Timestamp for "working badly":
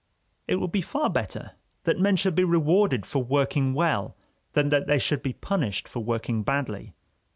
6.03-6.95